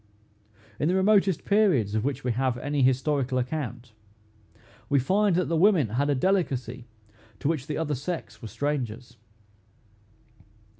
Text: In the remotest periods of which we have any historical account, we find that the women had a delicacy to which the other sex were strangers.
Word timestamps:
In 0.79 0.87
the 0.87 0.95
remotest 0.95 1.45
periods 1.45 1.93
of 1.93 2.03
which 2.03 2.23
we 2.23 2.31
have 2.31 2.57
any 2.57 2.81
historical 2.81 3.37
account, 3.37 3.91
we 4.89 4.97
find 4.97 5.35
that 5.35 5.45
the 5.45 5.55
women 5.55 5.89
had 5.89 6.09
a 6.09 6.15
delicacy 6.15 6.87
to 7.39 7.47
which 7.47 7.67
the 7.67 7.77
other 7.77 7.93
sex 7.93 8.41
were 8.41 8.47
strangers. 8.47 9.17